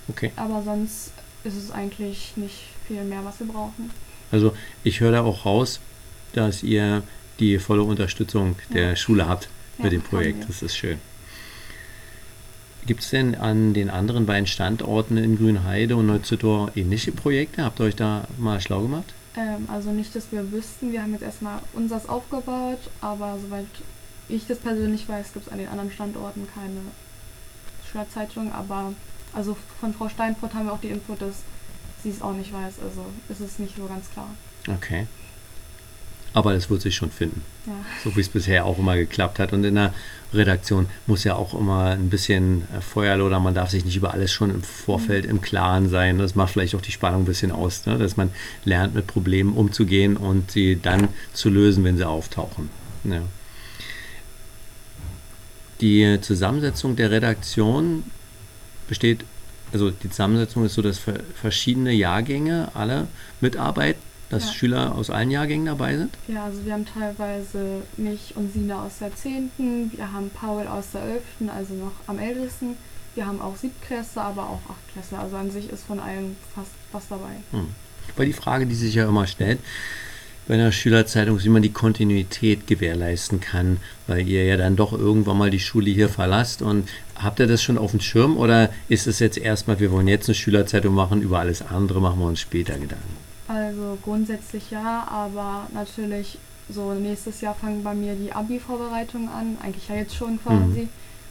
Okay. 0.08 0.32
Aber 0.36 0.62
sonst 0.62 1.12
ist 1.44 1.56
es 1.56 1.70
eigentlich 1.70 2.36
nicht 2.36 2.64
viel 2.86 3.04
mehr, 3.04 3.24
was 3.24 3.38
wir 3.38 3.46
brauchen. 3.46 3.90
Also, 4.32 4.52
ich 4.82 5.00
höre 5.00 5.12
da 5.12 5.22
auch 5.22 5.44
raus, 5.44 5.80
dass 6.32 6.64
ihr 6.64 7.04
die 7.38 7.58
volle 7.58 7.82
Unterstützung 7.84 8.56
der 8.72 8.90
ja. 8.90 8.96
Schule 8.96 9.28
habt 9.28 9.48
mit 9.78 9.92
dem 9.92 10.02
Projekt. 10.02 10.48
Das 10.48 10.62
ist 10.62 10.76
schön. 10.76 10.98
Gibt 12.86 13.02
es 13.02 13.10
denn 13.10 13.34
an 13.34 13.74
den 13.74 13.90
anderen 13.90 14.26
beiden 14.26 14.46
Standorten 14.46 15.16
in 15.16 15.36
Grünheide 15.36 15.96
und 15.96 16.06
Neuzüttor 16.06 16.70
ähnliche 16.76 17.10
Projekte? 17.10 17.64
Habt 17.64 17.80
ihr 17.80 17.84
euch 17.86 17.96
da 17.96 18.28
mal 18.38 18.60
schlau 18.60 18.82
gemacht? 18.82 19.12
Ähm, 19.36 19.68
also 19.68 19.90
nicht, 19.90 20.14
dass 20.14 20.30
wir 20.30 20.52
wüssten. 20.52 20.92
Wir 20.92 21.02
haben 21.02 21.12
jetzt 21.12 21.22
erstmal 21.22 21.58
unseres 21.72 22.08
aufgebaut, 22.08 22.78
aber 23.00 23.38
soweit 23.42 23.66
ich 24.28 24.46
das 24.46 24.58
persönlich 24.58 25.08
weiß, 25.08 25.32
gibt 25.32 25.46
es 25.46 25.52
an 25.52 25.58
den 25.58 25.68
anderen 25.68 25.90
Standorten 25.90 26.46
keine 26.54 26.80
Schülerzeitung. 27.90 28.52
Aber 28.52 28.92
also 29.32 29.56
von 29.80 29.92
Frau 29.92 30.08
Steinfurt 30.08 30.54
haben 30.54 30.66
wir 30.66 30.72
auch 30.72 30.80
die 30.80 30.88
Info, 30.88 31.16
dass 31.16 31.42
sie 32.04 32.10
es 32.10 32.22
auch 32.22 32.34
nicht 32.34 32.52
weiß. 32.52 32.74
Also 32.84 33.04
ist 33.28 33.40
es 33.40 33.58
nicht 33.58 33.76
so 33.76 33.86
ganz 33.86 34.08
klar. 34.12 34.30
Okay. 34.68 35.08
Aber 36.36 36.52
das 36.52 36.68
wird 36.68 36.82
sich 36.82 36.94
schon 36.94 37.10
finden. 37.10 37.40
Ja. 37.66 37.72
So 38.04 38.14
wie 38.14 38.20
es 38.20 38.28
bisher 38.28 38.66
auch 38.66 38.78
immer 38.78 38.94
geklappt 38.94 39.38
hat. 39.38 39.54
Und 39.54 39.64
in 39.64 39.76
der 39.76 39.94
Redaktion 40.34 40.86
muss 41.06 41.24
ja 41.24 41.34
auch 41.34 41.58
immer 41.58 41.86
ein 41.86 42.10
bisschen 42.10 42.64
äh, 42.76 42.82
Feuerloder, 42.82 43.40
man 43.40 43.54
darf 43.54 43.70
sich 43.70 43.86
nicht 43.86 43.96
über 43.96 44.12
alles 44.12 44.32
schon 44.32 44.50
im 44.50 44.62
Vorfeld 44.62 45.24
mhm. 45.24 45.30
im 45.30 45.40
Klaren 45.40 45.88
sein. 45.88 46.18
Das 46.18 46.34
macht 46.34 46.52
vielleicht 46.52 46.74
auch 46.74 46.82
die 46.82 46.92
Spannung 46.92 47.22
ein 47.22 47.24
bisschen 47.24 47.52
aus, 47.52 47.86
ne? 47.86 47.96
dass 47.96 48.18
man 48.18 48.30
lernt, 48.66 48.94
mit 48.94 49.06
Problemen 49.06 49.54
umzugehen 49.54 50.18
und 50.18 50.50
sie 50.50 50.78
dann 50.78 51.08
zu 51.32 51.48
lösen, 51.48 51.84
wenn 51.84 51.96
sie 51.96 52.06
auftauchen. 52.06 52.68
Ja. 53.04 53.22
Die 55.80 56.18
Zusammensetzung 56.20 56.96
der 56.96 57.10
Redaktion 57.10 58.04
besteht 58.88 59.24
also 59.72 59.90
die 59.90 60.10
Zusammensetzung 60.10 60.64
ist 60.64 60.74
so, 60.74 60.82
dass 60.82 61.00
verschiedene 61.34 61.92
Jahrgänge 61.92 62.68
alle 62.74 63.08
mitarbeiten, 63.40 64.00
dass 64.30 64.46
ja. 64.46 64.52
Schüler 64.52 64.94
aus 64.94 65.10
allen 65.10 65.30
Jahrgängen 65.30 65.66
dabei 65.66 65.96
sind? 65.96 66.14
Ja, 66.28 66.44
also 66.44 66.64
wir 66.64 66.72
haben 66.72 66.86
teilweise 66.86 67.82
mich 67.96 68.34
und 68.36 68.52
Sina 68.52 68.84
aus 68.84 68.98
der 69.00 69.14
10., 69.14 69.50
wir 69.94 70.12
haben 70.12 70.30
Paul 70.30 70.66
aus 70.66 70.90
der 70.92 71.02
11., 71.02 71.22
also 71.54 71.74
noch 71.74 71.92
am 72.06 72.18
ältesten. 72.18 72.76
Wir 73.14 73.26
haben 73.26 73.40
auch 73.40 73.56
Siebtklässler, 73.56 74.24
aber 74.24 74.42
auch 74.42 74.60
Achtklässler. 74.68 75.20
Also 75.20 75.36
an 75.36 75.50
sich 75.50 75.70
ist 75.70 75.84
von 75.84 76.00
allen 76.00 76.36
fast 76.54 76.72
was 76.92 77.08
dabei. 77.08 77.36
Hm. 77.52 77.68
Weil 78.16 78.26
die 78.26 78.32
Frage, 78.32 78.66
die 78.66 78.74
sich 78.74 78.94
ja 78.94 79.08
immer 79.08 79.26
stellt, 79.26 79.58
bei 80.46 80.54
einer 80.54 80.70
Schülerzeitung, 80.70 81.42
wie 81.42 81.48
man 81.48 81.62
die 81.62 81.72
Kontinuität 81.72 82.66
gewährleisten 82.66 83.40
kann, 83.40 83.78
weil 84.06 84.28
ihr 84.28 84.44
ja 84.44 84.56
dann 84.56 84.76
doch 84.76 84.92
irgendwann 84.92 85.38
mal 85.38 85.50
die 85.50 85.60
Schule 85.60 85.90
hier 85.90 86.08
verlasst. 86.08 86.62
Und 86.62 86.88
habt 87.16 87.40
ihr 87.40 87.46
das 87.46 87.62
schon 87.62 87.78
auf 87.78 87.92
dem 87.92 88.00
Schirm 88.00 88.36
oder 88.36 88.70
ist 88.88 89.06
es 89.06 89.18
jetzt 89.18 89.38
erstmal, 89.38 89.80
wir 89.80 89.90
wollen 89.90 90.08
jetzt 90.08 90.28
eine 90.28 90.34
Schülerzeitung 90.34 90.94
machen, 90.94 91.22
über 91.22 91.40
alles 91.40 91.62
andere 91.62 92.00
machen 92.00 92.20
wir 92.20 92.26
uns 92.26 92.40
später 92.40 92.74
Gedanken? 92.74 93.25
Also 93.56 93.98
grundsätzlich 94.02 94.70
ja, 94.70 95.06
aber 95.10 95.66
natürlich 95.72 96.38
so 96.68 96.94
nächstes 96.94 97.40
Jahr 97.40 97.54
fangen 97.54 97.82
bei 97.82 97.94
mir 97.94 98.14
die 98.14 98.32
Abi-Vorbereitungen 98.32 99.28
an, 99.28 99.56
eigentlich 99.62 99.88
ja 99.88 99.94
jetzt 99.94 100.14
schon 100.14 100.40
quasi. 100.42 100.82
Mhm. 100.82 100.88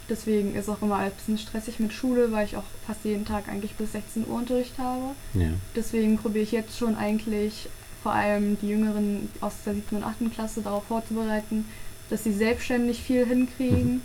Deswegen 0.08 0.54
ist 0.54 0.68
auch 0.68 0.80
immer 0.82 0.96
ein 0.96 1.10
bisschen 1.10 1.38
stressig 1.38 1.80
mit 1.80 1.92
Schule, 1.92 2.30
weil 2.32 2.46
ich 2.46 2.56
auch 2.56 2.64
fast 2.86 3.04
jeden 3.04 3.24
Tag 3.24 3.48
eigentlich 3.48 3.74
bis 3.74 3.92
16 3.92 4.26
Uhr 4.28 4.36
Unterricht 4.36 4.78
habe. 4.78 5.14
Ja. 5.34 5.48
Deswegen 5.74 6.16
probiere 6.16 6.44
ich 6.44 6.52
jetzt 6.52 6.78
schon 6.78 6.96
eigentlich 6.96 7.68
vor 8.02 8.12
allem 8.12 8.56
die 8.60 8.68
Jüngeren 8.68 9.28
aus 9.40 9.54
der 9.64 9.74
7. 9.74 9.96
und 9.96 10.04
8. 10.04 10.32
Klasse 10.32 10.62
darauf 10.62 10.84
vorzubereiten, 10.84 11.66
dass 12.08 12.22
sie 12.22 12.32
selbstständig 12.32 13.02
viel 13.02 13.26
hinkriegen, 13.26 13.94
mhm. 13.94 14.02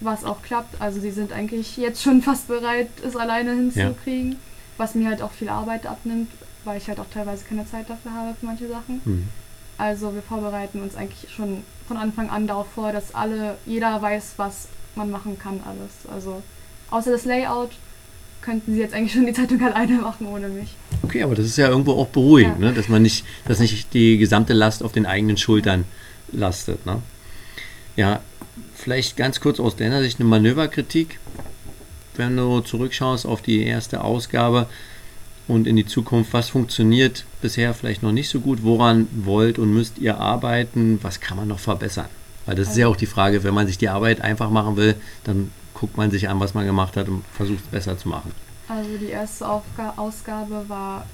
was 0.00 0.24
auch 0.24 0.42
klappt. 0.42 0.80
Also 0.80 1.00
sie 1.00 1.12
sind 1.12 1.32
eigentlich 1.32 1.76
jetzt 1.76 2.02
schon 2.02 2.22
fast 2.22 2.48
bereit, 2.48 2.88
es 3.06 3.16
alleine 3.16 3.52
hinzukriegen, 3.52 4.32
ja. 4.32 4.38
was 4.78 4.96
mir 4.96 5.08
halt 5.08 5.22
auch 5.22 5.32
viel 5.32 5.48
Arbeit 5.48 5.86
abnimmt, 5.86 6.28
weil 6.66 6.78
ich 6.78 6.88
halt 6.88 7.00
auch 7.00 7.06
teilweise 7.12 7.44
keine 7.44 7.66
Zeit 7.66 7.88
dafür 7.88 8.12
habe 8.12 8.36
für 8.38 8.46
manche 8.46 8.68
Sachen. 8.68 9.00
Mhm. 9.04 9.28
Also 9.78 10.14
wir 10.14 10.22
vorbereiten 10.22 10.80
uns 10.80 10.96
eigentlich 10.96 11.30
schon 11.32 11.62
von 11.86 11.96
Anfang 11.96 12.30
an 12.30 12.46
darauf 12.46 12.66
vor, 12.74 12.92
dass 12.92 13.14
alle, 13.14 13.56
jeder 13.66 14.00
weiß, 14.00 14.34
was 14.36 14.68
man 14.94 15.10
machen 15.10 15.38
kann 15.38 15.60
alles. 15.64 16.12
Also 16.12 16.42
außer 16.90 17.12
das 17.12 17.24
Layout 17.24 17.70
könnten 18.42 18.74
sie 18.74 18.80
jetzt 18.80 18.94
eigentlich 18.94 19.12
schon 19.12 19.26
die 19.26 19.32
Zeitung 19.32 19.62
alleine 19.62 19.98
machen 19.98 20.26
ohne 20.26 20.48
mich. 20.48 20.76
Okay, 21.02 21.22
aber 21.22 21.34
das 21.34 21.46
ist 21.46 21.58
ja 21.58 21.68
irgendwo 21.68 21.92
auch 21.92 22.08
beruhigend, 22.08 22.60
ja. 22.60 22.68
ne? 22.68 22.74
dass 22.74 22.88
man 22.88 23.02
nicht, 23.02 23.24
dass 23.46 23.58
nicht 23.58 23.92
die 23.92 24.18
gesamte 24.18 24.52
Last 24.52 24.82
auf 24.82 24.92
den 24.92 25.06
eigenen 25.06 25.36
Schultern 25.36 25.84
lastet. 26.32 26.84
Ne? 26.86 27.02
Ja, 27.96 28.20
vielleicht 28.74 29.16
ganz 29.16 29.40
kurz 29.40 29.60
aus 29.60 29.76
deiner 29.76 30.02
Sicht 30.02 30.20
eine 30.20 30.28
Manöverkritik. 30.28 31.18
Wenn 32.16 32.36
du 32.36 32.60
zurückschaust 32.60 33.26
auf 33.26 33.42
die 33.42 33.62
erste 33.62 34.02
Ausgabe 34.02 34.68
und 35.48 35.66
in 35.66 35.76
die 35.76 35.86
Zukunft, 35.86 36.32
was 36.32 36.48
funktioniert 36.48 37.24
bisher 37.40 37.72
vielleicht 37.74 38.02
noch 38.02 38.12
nicht 38.12 38.28
so 38.28 38.40
gut? 38.40 38.62
Woran 38.62 39.06
wollt 39.12 39.58
und 39.58 39.72
müsst 39.72 39.98
ihr 39.98 40.18
arbeiten? 40.18 40.98
Was 41.02 41.20
kann 41.20 41.36
man 41.36 41.48
noch 41.48 41.60
verbessern? 41.60 42.06
Weil 42.46 42.56
das 42.56 42.70
ist 42.70 42.76
ja 42.76 42.88
auch 42.88 42.96
die 42.96 43.06
Frage, 43.06 43.44
wenn 43.44 43.54
man 43.54 43.66
sich 43.66 43.78
die 43.78 43.88
Arbeit 43.88 44.20
einfach 44.20 44.50
machen 44.50 44.76
will, 44.76 44.94
dann 45.24 45.50
guckt 45.74 45.96
man 45.96 46.10
sich 46.10 46.28
an, 46.28 46.40
was 46.40 46.54
man 46.54 46.64
gemacht 46.66 46.96
hat 46.96 47.08
und 47.08 47.24
versucht 47.32 47.64
es 47.64 47.70
besser 47.70 47.98
zu 47.98 48.08
machen. 48.08 48.32
Also 48.68 48.96
die 48.98 49.10
erste 49.10 49.48
Aufga 49.48 49.94
Ausgabe 49.96 50.64
war 50.68 51.06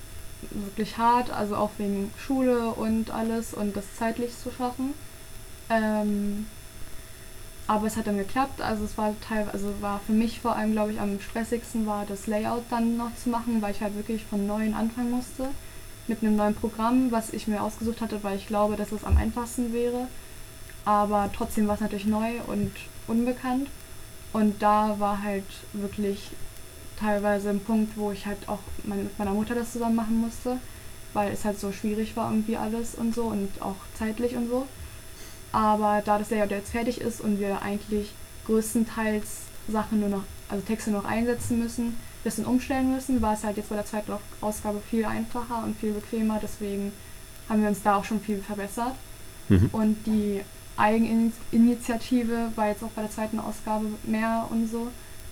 wirklich 0.51 0.97
hart, 0.99 1.31
also 1.31 1.57
auch 1.57 1.71
wegen 1.79 2.11
Schule 2.19 2.71
und 2.71 3.11
alles 3.11 3.55
und 3.55 3.77
das 3.77 3.85
zeitlich 3.99 4.31
zu 4.43 4.51
schaffen. 4.51 4.95
Ähm, 5.71 6.47
aber 7.67 7.87
es 7.87 7.97
hat 7.97 8.07
dann 8.07 8.19
geklappt. 8.19 8.61
Also 8.61 8.85
es 8.85 8.99
war 8.99 9.15
teilweise, 9.27 9.53
also 9.53 9.75
war 9.81 10.01
für 10.07 10.13
mich 10.13 10.41
vor 10.41 10.57
allem, 10.57 10.73
glaube 10.73 10.93
ich, 10.93 11.01
am 11.01 11.21
stressigsten 11.21 11.87
war 11.87 12.05
das 12.07 12.27
Layout 12.27 12.65
dann 12.71 12.97
noch 12.97 13.15
zu 13.23 13.31
machen, 13.31 13.63
weil 13.63 13.73
ich 13.73 13.81
halt 13.81 13.97
wirklich 13.97 14.25
von 14.25 14.47
neuem 14.47 14.75
anfangen 14.75 15.11
musste 15.11 15.49
mit 16.09 16.23
einem 16.23 16.37
neuen 16.37 16.55
Programm, 16.55 17.13
was 17.13 17.33
ich 17.33 17.47
mir 17.47 17.63
ausgesucht 17.63 18.01
hatte, 18.01 18.25
weil 18.25 18.37
ich 18.37 18.49
glaube, 18.49 18.77
dass 18.77 18.91
es 18.91 19.05
am 19.05 19.17
einfachsten 19.17 19.73
wäre 19.73 20.09
aber 20.85 21.31
trotzdem 21.35 21.69
war 21.69 21.77
es 21.77 21.81
natürlich 21.81 22.07
neu 22.07 22.41
und 22.47 22.73
unbekannt. 23.07 23.69
Und 24.33 24.63
da 24.63 24.99
war 24.99 25.23
halt 25.23 25.45
wirklich 25.73 26.31
teilweise 26.99 27.51
ein 27.51 27.61
Punkt, 27.61 27.97
wo 27.97 28.13
ich 28.13 28.27
halt 28.27 28.49
auch 28.49 28.61
mit 28.85 29.19
meiner 29.19 29.33
Mutter 29.33 29.55
das 29.55 29.73
zusammen 29.73 29.97
machen 29.97 30.21
musste, 30.21 30.59
weil 31.13 31.33
es 31.33 31.45
halt 31.45 31.61
so 31.61 31.73
schwierig 31.73 32.17
war 32.17 32.31
irgendwie 32.31 32.57
alles 32.57 32.95
und 32.95 33.15
so 33.15 33.25
und 33.25 33.51
auch 33.61 33.77
zeitlich 33.95 34.35
und 34.37 34.49
so. 34.49 34.67
Aber 35.53 36.03
da 36.05 36.19
das 36.19 36.31
Layout 36.31 36.51
jetzt 36.51 36.73
fertig 36.73 37.01
ist 37.01 37.21
und 37.21 37.39
wir 37.39 37.63
eigentlich 37.63 38.13
größtenteils 38.47 39.43
Sachen 39.69 40.01
nur 40.01 40.09
noch, 40.09 40.25
also 40.49 40.65
Texte 40.65 40.91
noch 40.91 41.05
einsetzen 41.05 41.59
müssen, 41.59 41.97
bisschen 42.25 42.47
umstellen 42.47 42.93
müssen, 42.93 43.21
war 43.21 43.35
es 43.35 43.45
halt 43.45 43.57
jetzt 43.57 43.69
bei 43.69 43.77
der 43.77 43.87
zweiten 43.87 44.13
Ausgabe 44.41 44.81
viel 44.89 45.05
einfacher 45.05 45.63
und 45.65 45.77
viel 45.77 45.93
bequemer. 45.93 46.39
Deswegen 46.43 46.93
haben 47.49 47.63
wir 47.63 47.69
uns 47.69 47.83
da 47.83 47.97
auch 47.97 48.05
schon 48.05 48.21
viel 48.21 48.41
verbessert. 48.41 48.95
Mhm. 49.49 49.69
Und 49.73 50.07
die 50.07 50.41
Eigeninitiative 50.77 52.53
war 52.55 52.69
jetzt 52.69 52.83
auch 52.83 52.91
bei 52.91 53.03
der 53.03 53.11
zweiten 53.11 53.39
Ausgabe 53.39 53.87
mehr 54.05 54.47
und 54.51 54.71
so. 54.71 54.89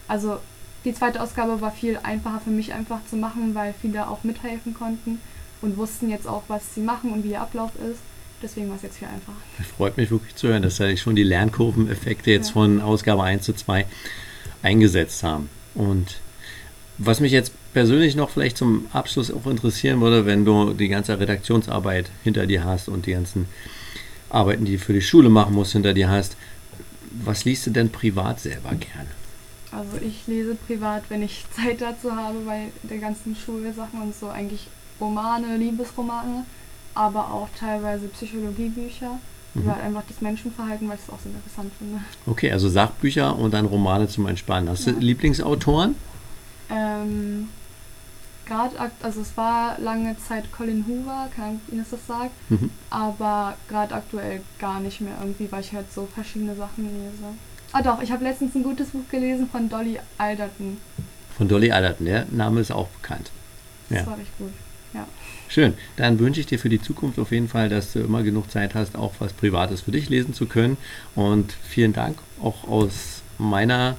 Also 0.08 0.38
die 0.84 0.94
zweite 0.94 1.22
Ausgabe 1.22 1.60
war 1.60 1.70
viel 1.70 1.98
einfacher 2.02 2.40
für 2.40 2.50
mich 2.50 2.72
einfach 2.72 3.00
zu 3.08 3.16
machen, 3.16 3.54
weil 3.54 3.74
viele 3.80 4.08
auch 4.08 4.24
mithelfen 4.24 4.74
konnten 4.74 5.20
und 5.62 5.76
wussten 5.76 6.10
jetzt 6.10 6.26
auch, 6.26 6.42
was 6.48 6.74
sie 6.74 6.80
machen 6.80 7.12
und 7.12 7.22
wie 7.22 7.30
der 7.30 7.42
Ablauf 7.42 7.70
ist. 7.76 8.00
Deswegen 8.42 8.68
war 8.68 8.76
es 8.76 8.82
jetzt 8.82 8.98
viel 8.98 9.08
einfacher. 9.08 9.36
Das 9.58 9.66
freut 9.66 9.96
mich 9.96 10.10
wirklich 10.10 10.34
zu 10.34 10.48
hören, 10.48 10.62
dass 10.62 10.78
ja 10.78 10.96
schon 10.96 11.14
die 11.14 11.22
Lernkurveneffekte 11.22 12.30
jetzt 12.30 12.48
ja. 12.48 12.52
von 12.54 12.80
Ausgabe 12.80 13.22
1 13.22 13.44
zu 13.44 13.52
2 13.52 13.86
eingesetzt 14.62 15.22
haben. 15.22 15.50
Und 15.74 16.20
was 16.98 17.20
mich 17.20 17.32
jetzt 17.32 17.52
persönlich 17.72 18.16
noch 18.16 18.30
vielleicht 18.30 18.56
zum 18.56 18.86
Abschluss 18.92 19.30
auch 19.30 19.46
interessieren 19.46 20.00
würde, 20.00 20.26
wenn 20.26 20.44
du 20.44 20.72
die 20.72 20.88
ganze 20.88 21.18
Redaktionsarbeit 21.18 22.10
hinter 22.24 22.46
dir 22.46 22.64
hast 22.64 22.88
und 22.88 23.06
die 23.06 23.12
ganzen 23.12 23.46
Arbeiten, 24.28 24.64
die 24.64 24.72
du 24.72 24.78
für 24.78 24.92
die 24.92 25.02
Schule 25.02 25.28
machen 25.28 25.54
musst, 25.54 25.72
hinter 25.72 25.92
dir 25.92 26.08
hast. 26.08 26.36
Was 27.12 27.44
liest 27.44 27.66
du 27.66 27.70
denn 27.70 27.90
privat 27.90 28.40
selber 28.40 28.70
gern? 28.70 29.06
Also 29.72 29.98
ich 30.00 30.26
lese 30.26 30.54
privat, 30.54 31.04
wenn 31.08 31.22
ich 31.22 31.44
Zeit 31.56 31.80
dazu 31.80 32.14
habe, 32.14 32.38
bei 32.46 32.68
der 32.82 32.98
ganzen 32.98 33.36
Schulsachen 33.36 34.02
und 34.02 34.14
so 34.14 34.28
eigentlich 34.28 34.68
Romane, 35.00 35.56
Liebesromane, 35.56 36.44
aber 36.94 37.32
auch 37.32 37.48
teilweise 37.58 38.08
Psychologiebücher 38.08 39.18
mhm. 39.54 39.62
über 39.62 39.76
einfach 39.76 40.02
das 40.08 40.20
Menschenverhalten, 40.20 40.88
weil 40.88 40.96
ich 40.96 41.02
es 41.02 41.12
auch 41.12 41.20
sehr 41.20 41.32
interessant 41.32 41.72
finde. 41.78 42.00
Okay, 42.26 42.52
also 42.52 42.68
Sachbücher 42.68 43.36
und 43.38 43.52
dann 43.52 43.66
Romane 43.66 44.08
zum 44.08 44.26
Entspannen. 44.26 44.68
Hast 44.68 44.86
ja. 44.86 44.92
du 44.92 45.00
Lieblingsautoren? 45.00 45.94
Ähm, 46.70 47.48
gerade, 48.46 48.76
also 49.02 49.20
es 49.20 49.36
war 49.36 49.78
lange 49.78 50.16
Zeit 50.18 50.52
Colin 50.52 50.84
Hoover, 50.86 51.28
keine 51.34 51.48
Ahnung, 51.48 51.60
ob 51.66 51.72
Ihnen 51.72 51.86
das 51.88 52.06
sagt, 52.06 52.50
mhm. 52.50 52.70
aber 52.90 53.56
gerade 53.68 53.94
aktuell 53.94 54.42
gar 54.58 54.80
nicht 54.80 55.00
mehr 55.00 55.14
irgendwie, 55.20 55.50
weil 55.50 55.60
ich 55.60 55.72
halt 55.72 55.92
so 55.92 56.06
verschiedene 56.12 56.54
Sachen 56.54 56.84
lese. 56.84 57.34
Ah 57.72 57.82
doch, 57.82 58.02
ich 58.02 58.10
habe 58.10 58.24
letztens 58.24 58.54
ein 58.54 58.64
gutes 58.64 58.88
Buch 58.88 59.08
gelesen 59.10 59.48
von 59.48 59.68
Dolly 59.68 60.00
Alderton. 60.18 60.78
Von 61.36 61.48
Dolly 61.48 61.70
Alderton, 61.70 62.06
der 62.06 62.26
Name 62.30 62.60
ist 62.60 62.72
auch 62.72 62.88
bekannt. 62.88 63.30
Das 63.88 64.00
ja. 64.00 64.06
war 64.06 64.18
echt 64.18 64.36
gut. 64.38 64.52
Schön. 65.50 65.74
Dann 65.96 66.20
wünsche 66.20 66.38
ich 66.38 66.46
dir 66.46 66.60
für 66.60 66.68
die 66.68 66.80
Zukunft 66.80 67.18
auf 67.18 67.32
jeden 67.32 67.48
Fall, 67.48 67.68
dass 67.68 67.92
du 67.92 67.98
immer 67.98 68.22
genug 68.22 68.52
Zeit 68.52 68.74
hast, 68.76 68.96
auch 68.96 69.14
was 69.18 69.32
Privates 69.32 69.80
für 69.80 69.90
dich 69.90 70.08
lesen 70.08 70.32
zu 70.32 70.46
können. 70.46 70.76
Und 71.16 71.52
vielen 71.68 71.92
Dank 71.92 72.18
auch 72.40 72.68
aus 72.68 73.22
meiner 73.36 73.96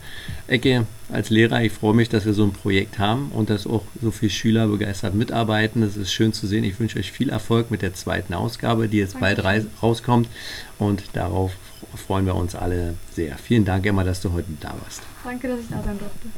Ecke 0.48 0.86
als 1.12 1.30
Lehrer. 1.30 1.62
Ich 1.62 1.74
freue 1.74 1.94
mich, 1.94 2.08
dass 2.08 2.26
wir 2.26 2.34
so 2.34 2.46
ein 2.46 2.54
Projekt 2.54 3.00
haben 3.00 3.32
und 3.34 3.50
dass 3.50 3.68
auch 3.68 3.84
so 4.02 4.12
viele 4.12 4.30
Schüler 4.30 4.68
begeistert 4.68 5.14
mitarbeiten. 5.14 5.82
Das 5.82 5.98
ist 5.98 6.14
schön 6.14 6.32
zu 6.32 6.48
sehen. 6.48 6.64
Ich 6.64 6.80
wünsche 6.80 6.98
euch 6.98 7.12
viel 7.12 7.30
Erfolg 7.30 7.70
mit 7.70 7.82
der 7.82 7.94
zweiten 7.94 8.34
Ausgabe, 8.34 8.88
die 8.88 9.00
jetzt 9.00 9.20
bald 9.20 9.44
rauskommt. 9.82 10.30
Und 10.80 11.04
darauf 11.12 11.52
freuen 11.98 12.26
wir 12.26 12.36
uns 12.36 12.56
alle 12.56 12.94
sehr. 13.14 13.38
Vielen 13.38 13.66
Dank, 13.66 13.86
Emma, 13.86 14.06
dass 14.06 14.22
du 14.22 14.32
heute 14.32 14.48
da 14.62 14.74
warst. 14.82 15.02
Danke, 15.26 15.50
dass 15.50 15.60
ich 15.60 15.68
da 15.68 15.84
sein 15.84 16.00
durfte. 16.00 16.30